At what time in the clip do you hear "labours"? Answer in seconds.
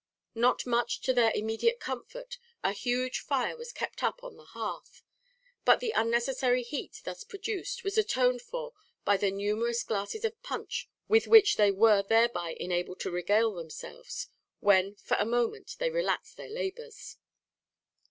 16.49-17.17